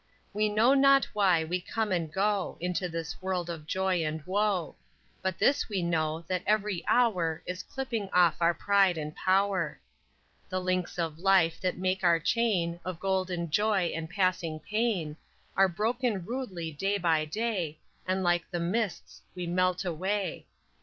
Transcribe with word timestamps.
__We 0.35 0.51
know 0.51 0.73
not 0.73 1.05
why 1.13 1.43
we 1.43 1.61
come 1.61 1.91
and 1.91 2.11
go 2.11 2.57
Into 2.59 2.89
this 2.89 3.21
world 3.21 3.51
of 3.51 3.67
joy 3.67 4.03
and 4.03 4.25
woe, 4.25 4.75
But 5.21 5.37
this 5.37 5.69
we 5.69 5.83
know 5.83 6.25
that 6.27 6.41
every 6.47 6.83
hour 6.87 7.43
Is 7.45 7.61
clipping 7.61 8.09
off 8.11 8.33
our 8.41 8.55
pride 8.55 8.97
and 8.97 9.15
power._ 9.15 9.75
_The 10.51 10.59
links 10.59 10.97
of 10.97 11.19
life 11.19 11.61
that 11.61 11.77
make 11.77 12.03
our 12.03 12.19
chain 12.19 12.79
Of 12.83 12.99
golden 12.99 13.51
joy 13.51 13.93
and 13.93 14.09
passing 14.09 14.59
pain, 14.59 15.17
Are 15.55 15.67
broken 15.67 16.25
rudely 16.25 16.71
day 16.71 16.97
by 16.97 17.25
day, 17.25 17.77
And 18.07 18.23
like 18.23 18.49
the 18.49 18.59
mists 18.59 19.21
we 19.35 19.45
melt 19.45 19.85
away. 19.85 20.47